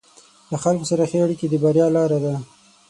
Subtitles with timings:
[0.51, 2.33] له خلکو سره ښه اړیکې د بریا لاره ده.